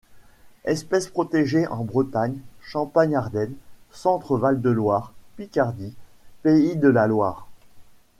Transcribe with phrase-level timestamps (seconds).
[0.65, 3.53] Espèce protégée en Bretagne, Champagne-Ardenne,
[3.91, 5.93] Centre-Val de Loire, Picardie,
[6.41, 7.47] Pays de la Loire.